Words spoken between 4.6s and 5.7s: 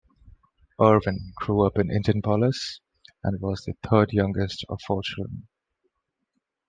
of four children.